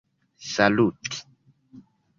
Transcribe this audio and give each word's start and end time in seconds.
saluti 0.51 1.13